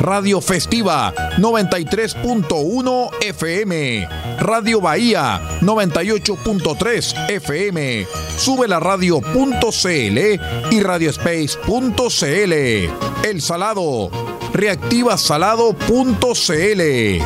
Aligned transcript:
Radio 0.00 0.40
Festiva 0.40 1.12
93.1 1.38 3.10
FM, 3.20 4.08
Radio 4.38 4.80
Bahía 4.80 5.58
98.3 5.60 7.30
FM, 7.30 8.06
Sube 8.36 8.68
la 8.68 8.78
radio.cl 8.80 10.18
y 10.70 10.80
radiospace.cl. 10.80 12.52
El 13.24 13.42
Salado, 13.42 14.10
reactivasalado.cl. 14.52 17.22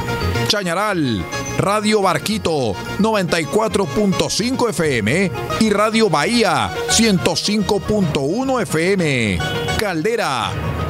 Chañaral, 0.49 1.25
Radio 1.59 2.01
Barquito 2.03 2.75
94.5 2.99 4.69
FM 4.71 5.31
y 5.61 5.71
Radio 5.71 6.11
Bahía 6.11 6.75
105.1 6.89 8.63
FM. 8.63 9.39
Caldera, 9.79 10.51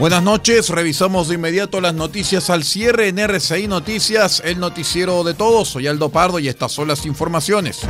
Buenas 0.00 0.22
noches, 0.22 0.70
revisamos 0.70 1.28
de 1.28 1.34
inmediato 1.34 1.78
las 1.78 1.92
noticias 1.92 2.48
al 2.48 2.64
cierre 2.64 3.08
en 3.08 3.18
RCI 3.18 3.68
Noticias, 3.68 4.40
el 4.46 4.58
noticiero 4.58 5.22
de 5.24 5.34
todos. 5.34 5.68
Soy 5.68 5.88
Aldo 5.88 6.08
Pardo 6.08 6.38
y 6.38 6.48
estas 6.48 6.72
son 6.72 6.88
las 6.88 7.04
informaciones. 7.04 7.80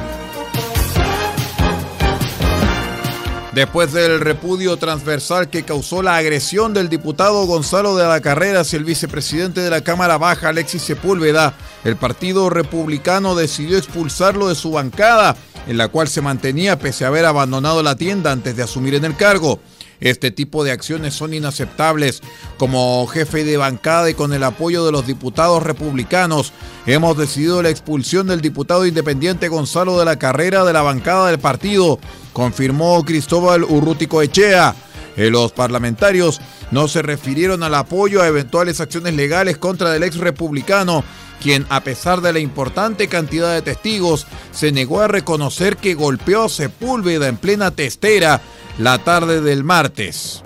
Después 3.53 3.93
del 3.93 4.19
repudio 4.19 4.77
transversal 4.77 5.51
que 5.51 5.63
causó 5.63 6.03
la 6.03 6.17
agresión 6.17 6.75
del 6.75 6.89
diputado 6.89 7.47
Gonzalo 7.47 7.95
de 7.95 8.09
la 8.09 8.21
Carrera 8.21 8.63
hacia 8.63 8.79
el 8.79 8.85
vicepresidente 8.85 9.61
de 9.61 9.71
la 9.71 9.83
Cámara 9.83 10.19
Baja, 10.19 10.49
Alexis 10.49 10.83
Sepúlveda, 10.83 11.55
el 11.85 11.95
Partido 11.95 12.51
Republicano 12.51 13.37
decidió 13.37 13.79
expulsarlo 13.79 14.49
de 14.49 14.57
su 14.57 14.73
bancada, 14.73 15.37
en 15.69 15.79
la 15.79 15.87
cual 15.87 16.09
se 16.09 16.23
mantenía 16.23 16.77
pese 16.77 17.05
a 17.05 17.09
haber 17.09 17.25
abandonado 17.25 17.85
la 17.85 17.95
tienda 17.95 18.33
antes 18.33 18.57
de 18.57 18.65
asumir 18.65 18.97
en 18.97 19.05
el 19.05 19.15
cargo. 19.15 19.61
Este 20.01 20.31
tipo 20.31 20.65
de 20.65 20.73
acciones 20.73 21.15
son 21.15 21.35
inaceptables. 21.35 22.23
Como 22.59 23.07
jefe 23.07 23.45
de 23.45 23.57
bancada 23.57 24.11
y 24.11 24.15
con 24.15 24.33
el 24.33 24.43
apoyo 24.45 24.85
de 24.85 24.93
los 24.93 25.07
diputados 25.07 25.63
republicanos, 25.63 26.53
hemos 26.87 27.17
decidido 27.17 27.63
la 27.63 27.71
expulsión 27.71 28.27
del 28.27 28.41
diputado 28.41 28.87
independiente 28.87 29.49
Gonzalo 29.49 29.99
de 29.99 30.05
la 30.05 30.19
Carrera 30.19 30.65
de 30.65 30.73
la 30.73 30.83
bancada 30.83 31.29
del 31.29 31.39
partido, 31.39 31.99
confirmó 32.33 33.05
Cristóbal 33.05 33.65
Urrutico 33.65 34.23
Echea. 34.23 34.75
Eh, 35.17 35.31
los 35.31 35.53
parlamentarios 35.53 36.41
no 36.71 36.89
se 36.89 37.03
refirieron 37.03 37.63
al 37.63 37.75
apoyo 37.75 38.23
a 38.23 38.29
eventuales 38.29 38.81
acciones 38.81 39.15
legales 39.15 39.59
contra 39.59 39.95
el 39.95 40.03
ex 40.03 40.17
republicano, 40.17 41.05
quien 41.41 41.67
a 41.69 41.83
pesar 41.83 42.21
de 42.21 42.33
la 42.33 42.39
importante 42.39 43.09
cantidad 43.09 43.53
de 43.55 43.63
testigos, 43.63 44.27
se 44.53 44.73
negó 44.73 45.01
a 45.01 45.09
reconocer 45.09 45.77
que 45.77 45.95
golpeó 45.95 46.45
a 46.45 46.49
Sepúlveda 46.49 47.29
en 47.29 47.37
plena 47.37 47.71
testera 47.71 48.41
la 48.79 48.99
tarde 48.99 49.41
del 49.41 49.65
martes. 49.65 50.43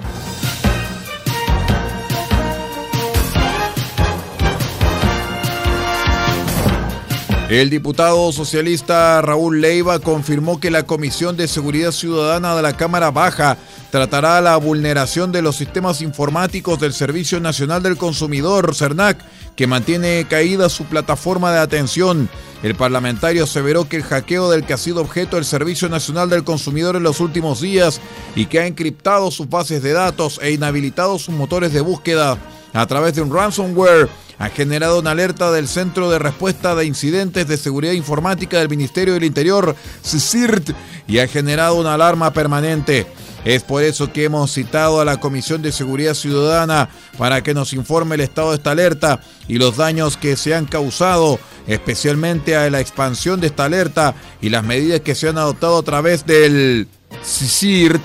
El 7.54 7.70
diputado 7.70 8.32
socialista 8.32 9.22
Raúl 9.22 9.60
Leiva 9.60 10.00
confirmó 10.00 10.58
que 10.58 10.72
la 10.72 10.82
Comisión 10.82 11.36
de 11.36 11.46
Seguridad 11.46 11.92
Ciudadana 11.92 12.56
de 12.56 12.62
la 12.62 12.76
Cámara 12.76 13.12
Baja 13.12 13.58
tratará 13.92 14.40
la 14.40 14.56
vulneración 14.56 15.30
de 15.30 15.40
los 15.40 15.54
sistemas 15.54 16.00
informáticos 16.00 16.80
del 16.80 16.92
Servicio 16.92 17.38
Nacional 17.38 17.80
del 17.80 17.96
Consumidor, 17.96 18.74
CERNAC, 18.74 19.24
que 19.54 19.68
mantiene 19.68 20.26
caída 20.28 20.68
su 20.68 20.86
plataforma 20.86 21.52
de 21.52 21.60
atención. 21.60 22.28
El 22.64 22.74
parlamentario 22.74 23.44
aseveró 23.44 23.88
que 23.88 23.98
el 23.98 24.02
hackeo 24.02 24.50
del 24.50 24.66
que 24.66 24.72
ha 24.72 24.76
sido 24.76 25.00
objeto 25.00 25.38
el 25.38 25.44
Servicio 25.44 25.88
Nacional 25.88 26.30
del 26.30 26.42
Consumidor 26.42 26.96
en 26.96 27.04
los 27.04 27.20
últimos 27.20 27.60
días 27.60 28.00
y 28.34 28.46
que 28.46 28.58
ha 28.58 28.66
encriptado 28.66 29.30
sus 29.30 29.48
bases 29.48 29.80
de 29.80 29.92
datos 29.92 30.40
e 30.42 30.50
inhabilitado 30.50 31.20
sus 31.20 31.32
motores 31.32 31.72
de 31.72 31.82
búsqueda 31.82 32.36
a 32.72 32.86
través 32.86 33.14
de 33.14 33.22
un 33.22 33.32
ransomware 33.32 34.08
ha 34.38 34.48
generado 34.48 35.00
una 35.00 35.12
alerta 35.12 35.50
del 35.50 35.68
Centro 35.68 36.10
de 36.10 36.18
Respuesta 36.18 36.74
de 36.74 36.86
Incidentes 36.86 37.46
de 37.46 37.56
Seguridad 37.56 37.92
Informática 37.92 38.58
del 38.58 38.68
Ministerio 38.68 39.14
del 39.14 39.24
Interior, 39.24 39.76
CICIRT, 40.04 40.70
y 41.06 41.18
ha 41.18 41.28
generado 41.28 41.76
una 41.76 41.94
alarma 41.94 42.32
permanente. 42.32 43.06
Es 43.44 43.62
por 43.62 43.82
eso 43.82 44.10
que 44.10 44.24
hemos 44.24 44.52
citado 44.52 45.00
a 45.00 45.04
la 45.04 45.20
Comisión 45.20 45.60
de 45.60 45.70
Seguridad 45.70 46.14
Ciudadana 46.14 46.88
para 47.18 47.42
que 47.42 47.52
nos 47.52 47.74
informe 47.74 48.14
el 48.14 48.22
estado 48.22 48.50
de 48.50 48.56
esta 48.56 48.70
alerta 48.70 49.20
y 49.48 49.58
los 49.58 49.76
daños 49.76 50.16
que 50.16 50.36
se 50.36 50.54
han 50.54 50.64
causado, 50.64 51.38
especialmente 51.66 52.56
a 52.56 52.70
la 52.70 52.80
expansión 52.80 53.40
de 53.40 53.48
esta 53.48 53.66
alerta 53.66 54.14
y 54.40 54.48
las 54.48 54.64
medidas 54.64 55.00
que 55.00 55.14
se 55.14 55.28
han 55.28 55.36
adoptado 55.36 55.78
a 55.78 55.82
través 55.82 56.24
del 56.24 56.88
CICIRT 57.22 58.00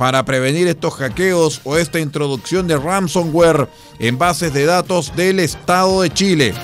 para 0.00 0.24
prevenir 0.24 0.66
estos 0.66 0.94
hackeos 0.94 1.60
o 1.62 1.76
esta 1.76 2.00
introducción 2.00 2.66
de 2.66 2.78
ransomware 2.78 3.68
en 3.98 4.16
bases 4.16 4.50
de 4.54 4.64
datos 4.64 5.14
del 5.14 5.40
Estado 5.40 6.00
de 6.00 6.08
Chile. 6.08 6.54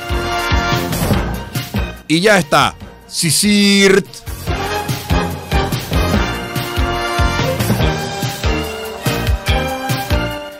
Y 2.08 2.20
ya 2.20 2.38
está, 2.38 2.74
CICIRT 3.06 4.25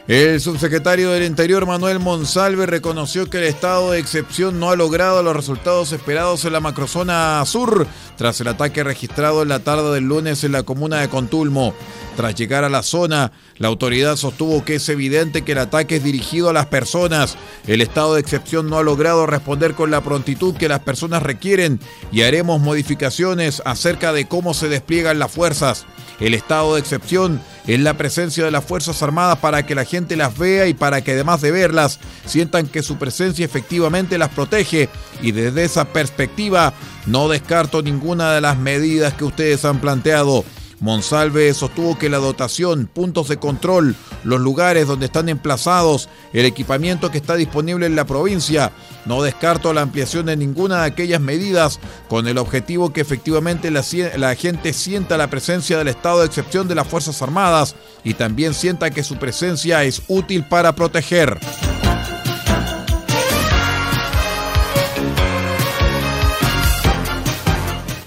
El 0.09 0.41
subsecretario 0.41 1.11
del 1.11 1.25
Interior 1.25 1.67
Manuel 1.67 1.99
Monsalve 1.99 2.67
reconoció 2.67 3.29
que 3.29 3.39
el 3.39 3.45
estado 3.45 3.91
de 3.91 3.99
excepción 3.99 4.61
no 4.61 4.71
ha 4.71 4.77
logrado 4.77 5.21
los 5.25 5.35
resultados 5.35 5.91
esperados 5.91 6.45
en 6.45 6.53
la 6.53 6.61
macrozona 6.61 7.45
sur 7.45 7.89
tras 8.17 8.41
el 8.41 8.47
ataque 8.47 8.85
registrado 8.85 9.43
en 9.43 9.49
la 9.49 9.59
tarde 9.59 9.93
del 9.93 10.05
lunes 10.05 10.45
en 10.45 10.53
la 10.53 10.63
comuna 10.63 11.01
de 11.01 11.09
Contulmo. 11.09 11.75
Tras 12.15 12.37
llegar 12.37 12.63
a 12.63 12.69
la 12.69 12.85
zona, 12.85 13.33
la 13.59 13.67
autoridad 13.67 14.15
sostuvo 14.15 14.65
que 14.65 14.77
es 14.77 14.89
evidente 14.89 15.43
que 15.43 15.53
el 15.53 15.59
ataque 15.59 15.97
es 15.97 16.05
dirigido 16.05 16.51
a 16.51 16.53
las 16.53 16.67
personas. 16.67 17.37
El 17.67 17.83
estado 17.83 18.15
de 18.15 18.21
excepción 18.21 18.71
no 18.71 18.79
ha 18.79 18.85
logrado 18.85 19.27
responder 19.27 19.75
con 19.75 19.91
la 19.91 20.03
prontitud 20.03 20.55
que 20.55 20.69
las 20.69 20.81
personas 20.81 21.25
requieren 21.25 21.81
y 22.13 22.23
haremos 22.23 22.61
modificaciones 22.61 23.61
acerca 23.65 24.13
de 24.13 24.29
cómo 24.29 24.55
se 24.55 24.69
despliegan 24.69 25.19
las 25.19 25.33
fuerzas. 25.33 25.85
El 26.19 26.35
estado 26.35 26.75
de 26.75 26.81
excepción 26.81 27.41
es 27.67 27.81
la 27.81 27.95
presencia 27.95 28.45
de 28.45 28.51
las 28.51 28.65
Fuerzas 28.65 29.03
Armadas 29.03 29.39
para 29.39 29.67
que 29.67 29.75
la 29.75 29.85
gente 29.85 30.17
las 30.17 30.39
vea 30.39 30.67
y 30.67 30.75
para 30.75 31.03
que 31.03 31.13
además 31.13 31.41
de 31.41 31.51
verlas, 31.51 31.99
sientan 32.25 32.69
que 32.69 32.83
su 32.83 32.97
presencia 32.97 33.45
efectivamente 33.45 34.19
las 34.19 34.31
protege. 34.31 34.89
Y 35.21 35.33
desde 35.33 35.65
esa 35.65 35.87
perspectiva, 35.87 36.73
no 37.07 37.29
descarto 37.29 37.83
ninguna 37.83 38.33
de 38.33 38.41
las 38.41 38.59
medidas 38.59 39.15
que 39.15 39.25
ustedes 39.25 39.65
han 39.65 39.81
planteado. 39.81 40.45
Monsalve 40.81 41.53
sostuvo 41.55 41.99
que 41.99 42.11
la 42.11 42.19
dotación, 42.19 42.87
puntos 42.87 43.29
de 43.29 43.39
control, 43.39 43.97
los 44.25 44.41
lugares 44.41 44.87
donde 44.87 45.07
están 45.07 45.29
emplazados, 45.29 46.09
el 46.33 46.45
equipamiento 46.45 47.11
que 47.11 47.19
está 47.19 47.35
disponible 47.35 47.87
en 47.87 47.97
la 47.97 48.05
provincia, 48.05 48.73
no 49.07 49.23
descarto 49.23 49.73
la 49.73 49.83
ampliación 49.83 50.27
de 50.27 50.37
ninguna 50.37 50.81
de 50.81 50.87
aquellas 50.87 51.21
medidas 51.21 51.81
con 52.09 52.29
el 52.29 52.39
objetivo 52.39 52.93
que 52.93 53.01
efectivamente 53.01 53.71
la, 53.71 53.83
la 54.17 54.35
gente 54.35 54.73
sienta 54.73 55.17
la 55.17 55.31
presencia 55.31 55.79
del 55.79 55.89
estado 55.89 56.21
de 56.21 56.27
excepción 56.27 56.69
de 56.69 56.75
las 56.75 56.87
Fuerzas 56.87 57.23
Armadas 57.23 57.75
y 58.05 58.15
también 58.15 58.53
sienta 58.53 58.91
que 58.91 59.03
su 59.03 59.17
presencia 59.17 59.85
es 59.85 60.03
útil 60.09 60.45
para 60.45 60.75
proteger. 60.75 61.39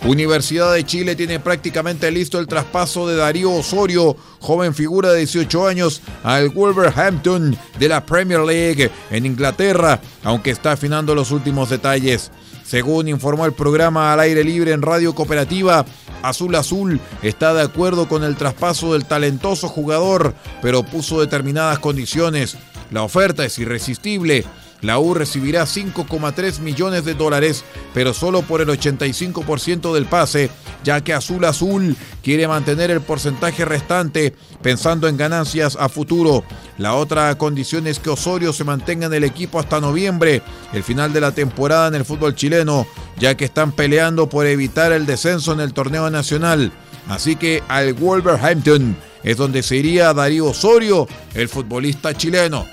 Universidad 0.09 0.73
de 0.73 0.83
Chile 0.83 1.15
tiene 1.15 1.39
prácticamente 1.39 2.09
listo 2.09 2.39
el 2.39 2.47
traspaso 2.47 3.07
de 3.07 3.15
Darío 3.15 3.51
Osorio, 3.51 4.17
joven 4.39 4.73
figura 4.73 5.11
de 5.11 5.19
18 5.19 5.67
años, 5.67 6.01
al 6.23 6.49
Wolverhampton 6.49 7.55
de 7.77 7.87
la 7.87 8.03
Premier 8.03 8.39
League 8.39 8.89
en 9.11 9.27
Inglaterra, 9.27 10.01
aunque 10.23 10.49
está 10.49 10.71
afinando 10.71 11.13
los 11.13 11.29
últimos 11.29 11.69
detalles. 11.69 12.31
Según 12.65 13.07
informó 13.07 13.45
el 13.45 13.53
programa 13.53 14.11
al 14.11 14.21
aire 14.21 14.43
libre 14.43 14.71
en 14.71 14.81
Radio 14.81 15.13
Cooperativa, 15.13 15.85
Azul 16.23 16.55
Azul 16.55 16.99
está 17.21 17.53
de 17.53 17.61
acuerdo 17.61 18.07
con 18.07 18.23
el 18.23 18.35
traspaso 18.35 18.93
del 18.93 19.05
talentoso 19.05 19.67
jugador, 19.67 20.33
pero 20.63 20.81
puso 20.81 21.21
determinadas 21.21 21.77
condiciones. 21.77 22.57
La 22.89 23.03
oferta 23.03 23.45
es 23.45 23.59
irresistible 23.59 24.43
la 24.81 24.99
U 24.99 25.13
recibirá 25.13 25.63
5,3 25.63 26.59
millones 26.59 27.03
de 27.03 27.13
dólares, 27.13 27.65
pero 27.93 28.13
solo 28.13 28.41
por 28.43 28.61
el 28.61 28.69
85% 28.69 29.93
del 29.93 30.05
pase, 30.05 30.49
ya 30.83 31.01
que 31.03 31.13
Azul 31.13 31.43
Azul 31.45 31.97
quiere 32.23 32.47
mantener 32.47 32.89
el 32.91 33.01
porcentaje 33.01 33.65
restante 33.65 34.33
pensando 34.61 35.07
en 35.07 35.17
ganancias 35.17 35.77
a 35.79 35.89
futuro. 35.89 36.43
La 36.77 36.95
otra 36.95 37.37
condición 37.37 37.87
es 37.87 37.99
que 37.99 38.09
Osorio 38.09 38.53
se 38.53 38.63
mantenga 38.63 39.07
en 39.07 39.13
el 39.13 39.25
equipo 39.25 39.59
hasta 39.59 39.81
noviembre, 39.81 40.41
el 40.71 40.83
final 40.83 41.11
de 41.11 41.21
la 41.21 41.33
temporada 41.33 41.89
en 41.89 41.95
el 41.95 42.05
fútbol 42.05 42.35
chileno, 42.35 42.87
ya 43.17 43.35
que 43.35 43.45
están 43.45 43.73
peleando 43.73 44.29
por 44.29 44.45
evitar 44.45 44.93
el 44.93 45.05
descenso 45.05 45.51
en 45.51 45.59
el 45.59 45.73
torneo 45.73 46.09
nacional. 46.09 46.71
Así 47.09 47.35
que 47.35 47.63
al 47.67 47.93
Wolverhampton 47.93 48.95
es 49.23 49.35
donde 49.35 49.63
se 49.63 49.75
iría 49.75 50.13
Darío 50.13 50.47
Osorio, 50.47 51.07
el 51.33 51.49
futbolista 51.49 52.13
chileno. 52.13 52.65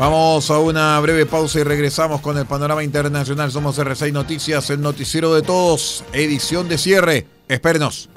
Vamos 0.00 0.50
a 0.50 0.58
una 0.58 0.98
breve 1.00 1.26
pausa 1.26 1.60
y 1.60 1.62
regresamos 1.62 2.22
con 2.22 2.38
el 2.38 2.46
panorama 2.46 2.82
internacional. 2.82 3.52
Somos 3.52 3.78
R6 3.78 4.14
Noticias, 4.14 4.70
el 4.70 4.80
noticiero 4.80 5.34
de 5.34 5.42
todos, 5.42 6.04
edición 6.14 6.70
de 6.70 6.78
cierre. 6.78 7.26
Espérenos. 7.48 8.08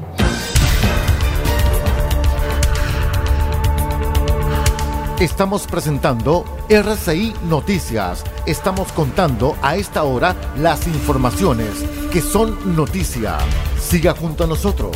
Estamos 5.19 5.67
presentando 5.67 6.45
RCI 6.69 7.33
Noticias. 7.49 8.23
Estamos 8.45 8.93
contando 8.93 9.57
a 9.61 9.75
esta 9.75 10.03
hora 10.03 10.37
las 10.57 10.87
informaciones 10.87 11.83
que 12.13 12.21
son 12.21 12.77
noticia. 12.77 13.39
Siga 13.77 14.15
junto 14.15 14.45
a 14.45 14.47
nosotros. 14.47 14.95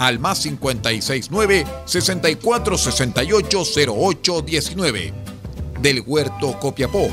al 0.00 0.18
más 0.18 0.40
569 0.40 1.66
64 1.84 2.78
68 2.78 3.62
08 3.94 4.42
19. 4.42 5.12
Del 5.80 6.02
Huerto 6.06 6.58
Copiapó, 6.58 7.08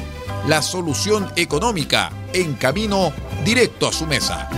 la 0.48 0.62
solución 0.62 1.30
económica 1.36 2.12
en 2.34 2.54
camino 2.54 3.14
directo 3.46 3.88
a 3.88 3.94
su 3.94 4.06
mesa. 4.06 4.50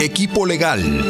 Equipo 0.00 0.46
legal, 0.46 1.09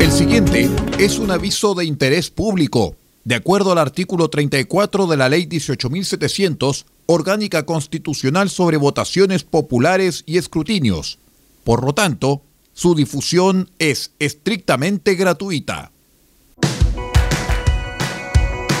El 0.00 0.10
siguiente 0.12 0.70
es 0.98 1.18
un 1.18 1.30
aviso 1.30 1.74
de 1.74 1.84
interés 1.84 2.30
público. 2.30 2.96
De 3.24 3.34
acuerdo 3.34 3.72
al 3.72 3.78
artículo 3.78 4.28
34 4.28 5.06
de 5.06 5.16
la 5.16 5.28
Ley 5.28 5.46
18.700, 5.46 6.84
Orgánica 7.06 7.64
Constitucional 7.66 8.50
sobre 8.50 8.76
Votaciones 8.76 9.44
Populares 9.44 10.22
y 10.26 10.38
Escrutinios. 10.38 11.18
Por 11.64 11.84
lo 11.84 11.92
tanto, 11.92 12.42
su 12.72 12.94
difusión 12.94 13.68
es 13.78 14.12
estrictamente 14.18 15.14
gratuita. 15.14 15.90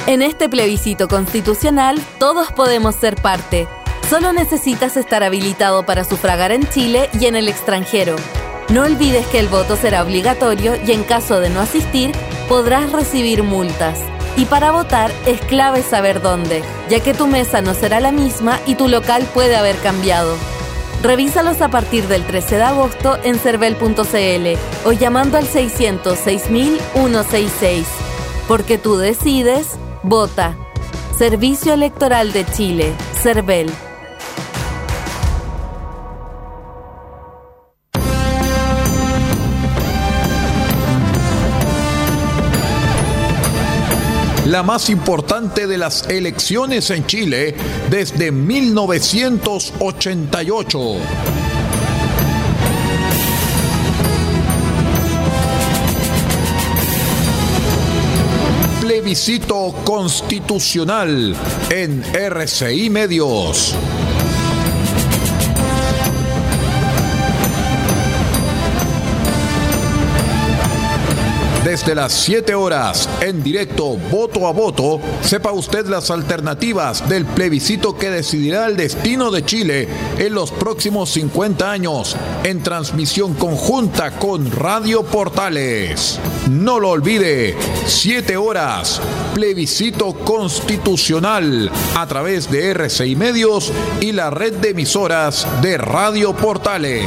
En 0.06 0.22
este 0.22 0.48
plebiscito 0.48 1.06
constitucional, 1.06 2.00
todos 2.18 2.50
podemos 2.52 2.96
ser 2.96 3.16
parte. 3.16 3.68
Solo 4.08 4.32
necesitas 4.32 4.96
estar 4.96 5.22
habilitado 5.22 5.84
para 5.86 6.04
sufragar 6.04 6.50
en 6.50 6.68
Chile 6.68 7.08
y 7.20 7.26
en 7.26 7.36
el 7.36 7.46
extranjero. 7.46 8.16
No 8.72 8.84
olvides 8.84 9.26
que 9.26 9.40
el 9.40 9.48
voto 9.48 9.74
será 9.74 10.04
obligatorio 10.04 10.76
y 10.86 10.92
en 10.92 11.02
caso 11.02 11.40
de 11.40 11.50
no 11.50 11.58
asistir, 11.60 12.12
podrás 12.48 12.92
recibir 12.92 13.42
multas. 13.42 13.98
Y 14.36 14.44
para 14.44 14.70
votar 14.70 15.10
es 15.26 15.40
clave 15.40 15.82
saber 15.82 16.22
dónde, 16.22 16.62
ya 16.88 17.00
que 17.00 17.12
tu 17.12 17.26
mesa 17.26 17.62
no 17.62 17.74
será 17.74 17.98
la 17.98 18.12
misma 18.12 18.60
y 18.66 18.76
tu 18.76 18.86
local 18.86 19.28
puede 19.34 19.56
haber 19.56 19.74
cambiado. 19.78 20.36
Revísalos 21.02 21.60
a 21.62 21.68
partir 21.68 22.06
del 22.06 22.24
13 22.24 22.58
de 22.58 22.62
agosto 22.62 23.18
en 23.24 23.40
cervel.cl 23.40 24.56
o 24.84 24.92
llamando 24.92 25.36
al 25.36 25.48
606.166. 25.48 27.82
Porque 28.46 28.78
tú 28.78 28.98
decides, 28.98 29.66
vota. 30.04 30.56
Servicio 31.18 31.74
Electoral 31.74 32.32
de 32.32 32.46
Chile, 32.46 32.92
CERVEL. 33.20 33.68
La 44.50 44.62
más 44.64 44.90
importante 44.90 45.68
de 45.68 45.78
las 45.78 46.08
elecciones 46.08 46.90
en 46.90 47.06
Chile 47.06 47.54
desde 47.88 48.32
1988. 48.32 50.80
Plebiscito 58.80 59.72
constitucional 59.84 61.36
en 61.70 62.02
RCI 62.12 62.90
Medios. 62.90 63.76
Desde 71.70 71.94
las 71.94 72.12
7 72.12 72.52
horas, 72.56 73.08
en 73.20 73.44
directo, 73.44 73.96
voto 74.10 74.48
a 74.48 74.52
voto, 74.52 75.00
sepa 75.22 75.52
usted 75.52 75.86
las 75.86 76.10
alternativas 76.10 77.08
del 77.08 77.24
plebiscito 77.24 77.96
que 77.96 78.10
decidirá 78.10 78.66
el 78.66 78.76
destino 78.76 79.30
de 79.30 79.44
Chile 79.44 79.88
en 80.18 80.34
los 80.34 80.50
próximos 80.50 81.10
50 81.10 81.70
años, 81.70 82.16
en 82.42 82.60
transmisión 82.64 83.34
conjunta 83.34 84.18
con 84.18 84.50
Radio 84.50 85.04
Portales. 85.04 86.18
No 86.50 86.80
lo 86.80 86.90
olvide, 86.90 87.56
7 87.86 88.36
horas, 88.36 89.00
plebiscito 89.36 90.12
constitucional 90.12 91.70
a 91.94 92.04
través 92.08 92.50
de 92.50 92.70
RCI 92.70 93.14
Medios 93.14 93.70
y 94.00 94.10
la 94.10 94.30
red 94.30 94.54
de 94.54 94.70
emisoras 94.70 95.46
de 95.62 95.78
Radio 95.78 96.34
Portales. 96.34 97.06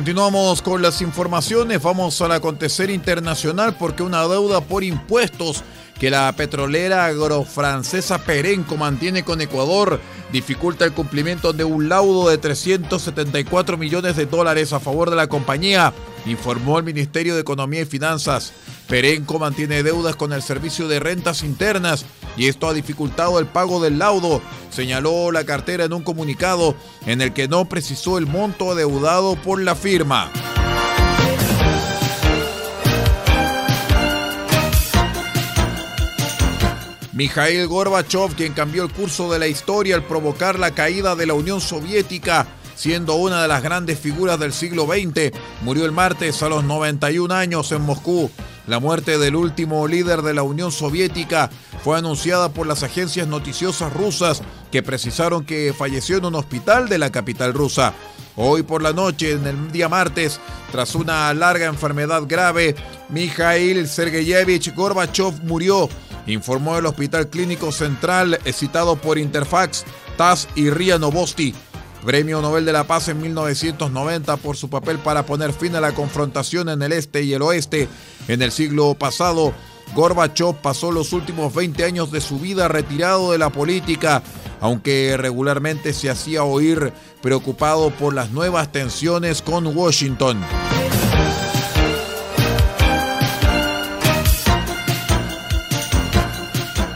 Continuamos 0.00 0.62
con 0.62 0.80
las 0.80 1.02
informaciones, 1.02 1.82
vamos 1.82 2.22
al 2.22 2.32
acontecer 2.32 2.88
internacional 2.88 3.76
porque 3.78 4.02
una 4.02 4.26
deuda 4.26 4.62
por 4.62 4.82
impuestos 4.82 5.62
que 5.98 6.08
la 6.08 6.32
petrolera 6.32 7.04
agrofrancesa 7.04 8.24
Perenco 8.24 8.78
mantiene 8.78 9.24
con 9.24 9.42
Ecuador 9.42 10.00
dificulta 10.32 10.86
el 10.86 10.94
cumplimiento 10.94 11.52
de 11.52 11.64
un 11.64 11.90
laudo 11.90 12.30
de 12.30 12.38
374 12.38 13.76
millones 13.76 14.16
de 14.16 14.24
dólares 14.24 14.72
a 14.72 14.80
favor 14.80 15.10
de 15.10 15.16
la 15.16 15.26
compañía, 15.26 15.92
informó 16.24 16.78
el 16.78 16.84
Ministerio 16.84 17.34
de 17.34 17.42
Economía 17.42 17.82
y 17.82 17.84
Finanzas. 17.84 18.54
Perenco 18.88 19.38
mantiene 19.38 19.82
deudas 19.82 20.16
con 20.16 20.32
el 20.32 20.40
Servicio 20.40 20.88
de 20.88 20.98
Rentas 20.98 21.42
Internas 21.42 22.06
y 22.36 22.48
esto 22.48 22.68
ha 22.68 22.74
dificultado 22.74 23.38
el 23.38 23.46
pago 23.46 23.80
del 23.80 23.98
laudo, 23.98 24.42
señaló 24.70 25.32
la 25.32 25.44
cartera 25.44 25.84
en 25.84 25.92
un 25.92 26.02
comunicado 26.02 26.74
en 27.06 27.20
el 27.20 27.32
que 27.32 27.48
no 27.48 27.64
precisó 27.66 28.18
el 28.18 28.26
monto 28.26 28.72
adeudado 28.72 29.36
por 29.36 29.60
la 29.60 29.74
firma. 29.74 30.30
Mikhail 37.20 37.66
Gorbachev, 37.66 38.34
quien 38.34 38.54
cambió 38.54 38.82
el 38.82 38.90
curso 38.90 39.30
de 39.30 39.38
la 39.38 39.46
historia 39.46 39.94
al 39.94 40.04
provocar 40.04 40.58
la 40.58 40.70
caída 40.70 41.14
de 41.14 41.26
la 41.26 41.34
Unión 41.34 41.60
Soviética, 41.60 42.46
siendo 42.74 43.16
una 43.16 43.42
de 43.42 43.48
las 43.48 43.62
grandes 43.62 43.98
figuras 43.98 44.40
del 44.40 44.54
siglo 44.54 44.86
XX, 44.86 45.30
murió 45.60 45.84
el 45.84 45.92
martes 45.92 46.42
a 46.42 46.48
los 46.48 46.64
91 46.64 47.34
años 47.34 47.72
en 47.72 47.82
Moscú. 47.82 48.30
La 48.70 48.78
muerte 48.78 49.18
del 49.18 49.34
último 49.34 49.88
líder 49.88 50.22
de 50.22 50.32
la 50.32 50.44
Unión 50.44 50.70
Soviética 50.70 51.50
fue 51.82 51.98
anunciada 51.98 52.52
por 52.52 52.68
las 52.68 52.84
agencias 52.84 53.26
noticiosas 53.26 53.92
rusas 53.92 54.42
que 54.70 54.80
precisaron 54.80 55.44
que 55.44 55.74
falleció 55.76 56.18
en 56.18 56.26
un 56.26 56.36
hospital 56.36 56.88
de 56.88 56.98
la 56.98 57.10
capital 57.10 57.52
rusa. 57.52 57.94
Hoy 58.36 58.62
por 58.62 58.80
la 58.80 58.92
noche, 58.92 59.32
en 59.32 59.44
el 59.44 59.72
día 59.72 59.88
martes, 59.88 60.38
tras 60.70 60.94
una 60.94 61.34
larga 61.34 61.66
enfermedad 61.66 62.22
grave, 62.28 62.76
Mikhail 63.08 63.88
Sergeyevich 63.88 64.72
Gorbachev 64.72 65.42
murió 65.42 65.88
informó 66.26 66.78
el 66.78 66.86
Hospital 66.86 67.28
Clínico 67.28 67.72
Central, 67.72 68.38
citado 68.52 68.94
por 68.94 69.18
Interfax, 69.18 69.84
TAS 70.16 70.48
y 70.54 70.70
RIA 70.70 70.96
Novosti. 70.98 71.54
Premio 72.04 72.40
Nobel 72.40 72.64
de 72.64 72.72
la 72.72 72.84
Paz 72.84 73.08
en 73.08 73.20
1990 73.20 74.36
por 74.38 74.56
su 74.56 74.70
papel 74.70 74.98
para 74.98 75.26
poner 75.26 75.52
fin 75.52 75.76
a 75.76 75.80
la 75.80 75.92
confrontación 75.92 76.68
en 76.68 76.82
el 76.82 76.92
este 76.92 77.22
y 77.22 77.34
el 77.34 77.42
oeste. 77.42 77.88
En 78.28 78.42
el 78.42 78.52
siglo 78.52 78.94
pasado, 78.94 79.52
Gorbachev 79.94 80.54
pasó 80.62 80.92
los 80.92 81.12
últimos 81.12 81.54
20 81.54 81.84
años 81.84 82.10
de 82.10 82.20
su 82.20 82.38
vida 82.38 82.68
retirado 82.68 83.32
de 83.32 83.38
la 83.38 83.50
política, 83.50 84.22
aunque 84.60 85.16
regularmente 85.16 85.92
se 85.92 86.10
hacía 86.10 86.44
oír 86.44 86.92
preocupado 87.22 87.90
por 87.90 88.14
las 88.14 88.30
nuevas 88.30 88.72
tensiones 88.72 89.42
con 89.42 89.66
Washington. 89.66 90.40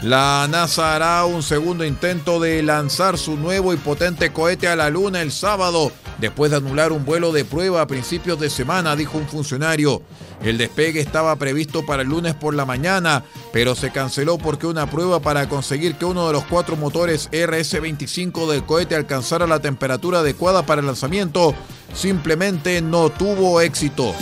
La 0.05 0.47
NASA 0.47 0.95
hará 0.95 1.25
un 1.25 1.41
segundo 1.41 1.83
intento 1.83 2.39
de 2.39 2.61
lanzar 2.61 3.17
su 3.17 3.37
nuevo 3.37 3.73
y 3.73 3.77
potente 3.77 4.31
cohete 4.31 4.67
a 4.67 4.75
la 4.75 4.91
Luna 4.91 5.23
el 5.23 5.31
sábado, 5.31 5.91
después 6.19 6.51
de 6.51 6.57
anular 6.57 6.91
un 6.91 7.05
vuelo 7.05 7.31
de 7.31 7.43
prueba 7.43 7.81
a 7.81 7.87
principios 7.87 8.39
de 8.39 8.51
semana, 8.51 8.95
dijo 8.95 9.17
un 9.17 9.27
funcionario. 9.27 10.03
El 10.43 10.59
despegue 10.59 10.99
estaba 10.99 11.35
previsto 11.37 11.87
para 11.87 12.03
el 12.03 12.09
lunes 12.09 12.35
por 12.35 12.53
la 12.53 12.67
mañana, 12.67 13.23
pero 13.51 13.73
se 13.73 13.91
canceló 13.91 14.37
porque 14.37 14.67
una 14.67 14.87
prueba 14.87 15.21
para 15.21 15.49
conseguir 15.49 15.95
que 15.95 16.05
uno 16.05 16.27
de 16.27 16.33
los 16.33 16.43
cuatro 16.43 16.75
motores 16.75 17.27
RS-25 17.31 18.47
del 18.47 18.63
cohete 18.63 18.93
alcanzara 18.95 19.47
la 19.47 19.59
temperatura 19.59 20.19
adecuada 20.19 20.67
para 20.67 20.81
el 20.81 20.85
lanzamiento 20.85 21.55
simplemente 21.95 22.79
no 22.79 23.09
tuvo 23.09 23.59
éxito. 23.59 24.13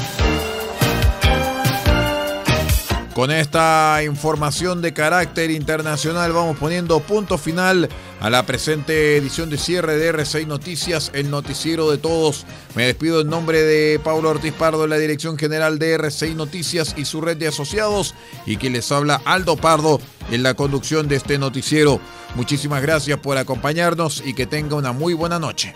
Con 3.13 3.29
esta 3.29 4.01
información 4.03 4.81
de 4.81 4.91
carácter 4.91 5.51
internacional 5.51 6.33
vamos 6.33 6.57
poniendo 6.57 6.99
punto 6.99 7.37
final 7.37 7.87
a 8.19 8.29
la 8.31 8.43
presente 8.43 9.17
edición 9.17 9.51
de 9.51 9.59
cierre 9.59 9.97
de 9.97 10.11
R6 10.11 10.47
Noticias, 10.47 11.11
el 11.13 11.29
noticiero 11.29 11.91
de 11.91 11.99
todos. 11.99 12.47
Me 12.73 12.87
despido 12.87 13.21
en 13.21 13.29
nombre 13.29 13.61
de 13.61 13.99
Pablo 14.03 14.31
Ortiz 14.31 14.53
Pardo, 14.53 14.87
la 14.87 14.97
dirección 14.97 15.37
general 15.37 15.77
de 15.77 15.99
R6 15.99 16.33
Noticias 16.33 16.95
y 16.97 17.05
su 17.05 17.21
red 17.21 17.37
de 17.37 17.49
asociados, 17.49 18.15
y 18.47 18.57
quien 18.57 18.73
les 18.73 18.91
habla 18.91 19.21
Aldo 19.25 19.57
Pardo 19.57 20.01
en 20.31 20.41
la 20.41 20.55
conducción 20.55 21.07
de 21.07 21.17
este 21.17 21.37
noticiero. 21.37 21.99
Muchísimas 22.33 22.81
gracias 22.81 23.19
por 23.19 23.37
acompañarnos 23.37 24.23
y 24.25 24.33
que 24.33 24.47
tenga 24.47 24.75
una 24.75 24.91
muy 24.91 25.13
buena 25.13 25.37
noche. 25.37 25.75